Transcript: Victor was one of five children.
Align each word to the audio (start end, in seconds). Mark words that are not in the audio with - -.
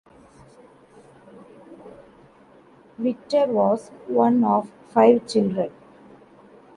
Victor 2.97 3.45
was 3.45 3.89
one 4.07 4.43
of 4.43 4.71
five 4.89 5.27
children. 5.27 5.69